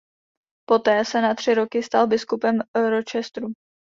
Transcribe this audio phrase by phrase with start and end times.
[0.65, 2.59] Poté se na tři roky stal biskupem
[2.89, 3.47] Rochesteru.